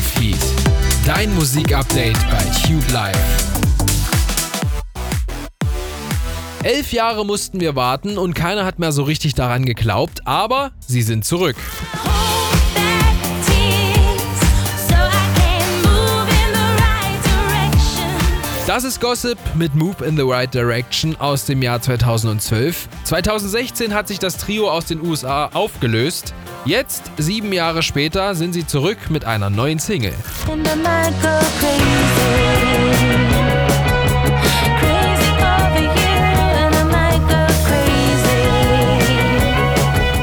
Progressive 0.00 0.20
Heat. 0.20 0.38
Dein 1.06 1.34
Musikupdate 1.34 2.18
bei 2.30 2.44
Tube 2.66 2.90
Live. 2.92 3.16
Elf 6.62 6.92
Jahre 6.92 7.24
mussten 7.24 7.60
wir 7.60 7.74
warten 7.74 8.18
und 8.18 8.34
keiner 8.34 8.64
hat 8.64 8.78
mehr 8.78 8.92
so 8.92 9.02
richtig 9.02 9.34
daran 9.34 9.64
geglaubt, 9.64 10.26
aber 10.26 10.72
sie 10.86 11.02
sind 11.02 11.24
zurück. 11.24 11.56
Das 18.66 18.84
ist 18.84 19.00
Gossip 19.00 19.38
mit 19.56 19.74
Move 19.74 20.04
in 20.04 20.16
the 20.16 20.22
Right 20.22 20.52
Direction 20.54 21.16
aus 21.16 21.44
dem 21.44 21.60
Jahr 21.60 21.80
2012. 21.82 22.88
2016 23.04 23.92
hat 23.92 24.06
sich 24.06 24.20
das 24.20 24.36
Trio 24.36 24.70
aus 24.70 24.84
den 24.84 25.00
USA 25.00 25.46
aufgelöst. 25.46 26.34
Jetzt, 26.64 27.10
sieben 27.16 27.52
Jahre 27.52 27.82
später, 27.82 28.34
sind 28.34 28.52
sie 28.52 28.66
zurück 28.66 28.98
mit 29.08 29.24
einer 29.24 29.48
neuen 29.48 29.78
Single. 29.78 30.14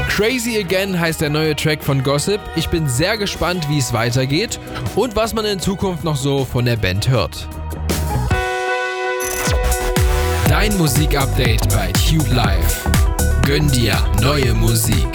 Crazy 0.08 0.58
Again 0.58 0.98
heißt 0.98 1.20
der 1.20 1.30
neue 1.30 1.54
Track 1.56 1.82
von 1.82 2.02
Gossip. 2.02 2.40
Ich 2.56 2.68
bin 2.68 2.88
sehr 2.88 3.16
gespannt, 3.16 3.68
wie 3.68 3.78
es 3.78 3.92
weitergeht 3.92 4.60
und 4.94 5.16
was 5.16 5.34
man 5.34 5.44
in 5.44 5.60
Zukunft 5.60 6.04
noch 6.04 6.16
so 6.16 6.44
von 6.44 6.64
der 6.64 6.76
Band 6.76 7.08
hört. 7.08 7.48
Dein 10.48 10.76
Musikupdate 10.76 11.68
bei 11.68 11.92
Tube 11.92 12.32
Live. 12.32 12.88
Gönn 13.46 13.68
dir 13.70 13.96
neue 14.20 14.54
Musik. 14.54 15.06